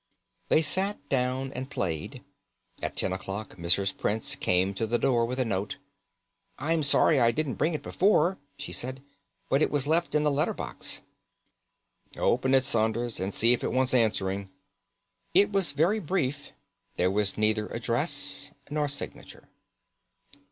They 0.49 0.63
sat 0.63 0.97
down 1.09 1.53
and 1.53 1.69
played. 1.69 2.23
At 2.81 2.95
ten 2.95 3.13
o'clock 3.13 3.57
Mrs. 3.57 3.95
Prince 3.95 4.35
came 4.35 4.73
to 4.73 4.87
the 4.87 4.97
door 4.97 5.27
with 5.27 5.39
a 5.39 5.45
note. 5.45 5.77
"I 6.57 6.73
am 6.73 6.81
sorry 6.81 7.19
I 7.19 7.29
didn't 7.31 7.53
bring 7.61 7.75
it 7.75 7.83
before," 7.83 8.39
she 8.57 8.71
said, 8.71 9.03
"but 9.47 9.61
it 9.61 9.69
was 9.69 9.85
left 9.85 10.15
in 10.15 10.23
the 10.23 10.31
letter 10.31 10.55
box." 10.55 11.03
"Open 12.17 12.55
it, 12.55 12.63
Saunders, 12.63 13.19
and 13.19 13.31
see 13.31 13.53
if 13.53 13.63
it 13.63 13.71
wants 13.73 13.93
answering." 13.93 14.49
It 15.35 15.51
was 15.51 15.71
very 15.71 15.99
brief. 15.99 16.51
There 16.95 17.11
was 17.11 17.37
neither 17.37 17.67
address 17.67 18.51
nor 18.71 18.87
signature. 18.87 19.49